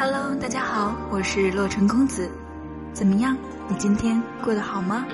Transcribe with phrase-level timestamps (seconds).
[0.00, 2.30] Hello，大家好，我是洛城公子，
[2.92, 3.36] 怎么样？
[3.66, 5.04] 你今天过得好吗？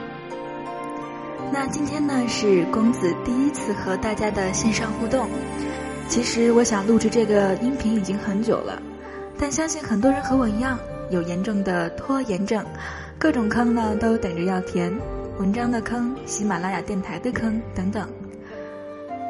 [1.51, 5.27] 那今天呢是公子第一次和大家的线上互动。
[6.07, 8.79] 其实我想录制这个音频已经很久了，
[9.39, 10.79] 但相信很多人和我一样
[11.11, 12.63] 有严重的拖延症，
[13.19, 14.95] 各种坑呢都等着要填，
[15.39, 18.07] 文章的坑、喜马拉雅电台的坑等等。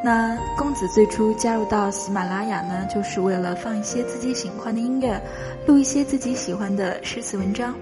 [0.05, 5.19] 那公子最初加入到喜马拉雅呢，就是为了放一些自己喜欢的音乐，
[5.67, 7.75] 录一些自己喜欢的诗词文章。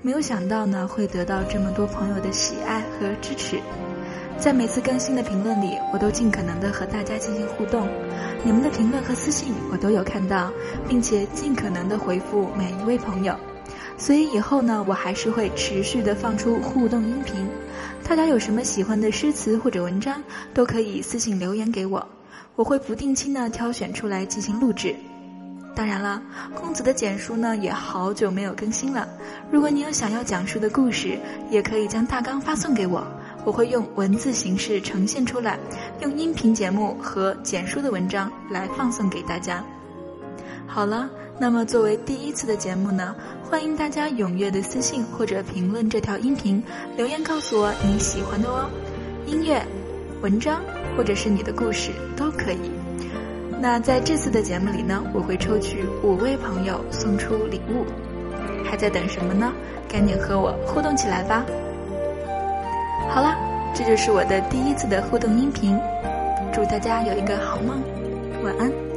[0.00, 3.60] 没有想到呢，会得到这么多朋友的喜爱和支持。
[4.38, 7.86] 在每次更新的评论里，我都尽可能的和大家进行互动，
[8.42, 10.50] 你们的评论和私信我都有看到，
[10.88, 13.36] 并且尽可能的回复每一位朋友。
[13.98, 17.34] 所以以后呢，我还是会持续的放出互动音频。
[18.08, 20.22] 大家有什么喜欢的诗词或者文章，
[20.54, 22.08] 都可以私信留言给我，
[22.54, 24.94] 我会不定期呢挑选出来进行录制。
[25.74, 26.22] 当然了，
[26.54, 29.06] 公子的简书呢也好久没有更新了。
[29.50, 31.18] 如果你有想要讲述的故事，
[31.50, 33.06] 也可以将大纲发送给我。
[33.44, 35.58] 我会用文字形式呈现出来，
[36.00, 39.62] 用音频节目和简书的文章来放送给大家。
[40.70, 46.62] 好了，那么作为第一次的节目呢，欢迎大家踊跃的私信或者评论这条音频，
[46.96, 48.68] 留言告诉我你喜欢的哦，
[49.26, 49.60] 音乐、
[50.20, 50.60] 文章
[50.96, 52.70] 或者是你的故事都可以。
[53.60, 57.84] 那在这次的节目里呢，我会抽取五位朋友送出礼物，
[58.62, 59.50] 还在等什么呢？
[59.88, 61.44] 赶紧和我互动起来吧！
[63.08, 63.34] 好了，
[63.74, 65.76] 这就是我的第一次的互动音频，
[66.52, 67.82] 祝大家有一个好梦，
[68.44, 68.87] 晚安。